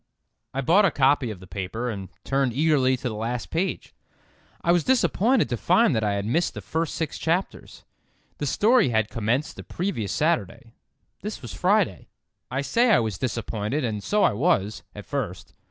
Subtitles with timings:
[0.51, 3.93] I bought a copy of the paper, and turned eagerly to the last page.
[4.63, 7.85] I was disappointed to find that I had missed the first six chapters.
[8.39, 10.73] The story had commenced the previous Saturday;
[11.21, 12.07] this was Friday.
[12.49, 15.53] I say I was disappointed and so I was, at first.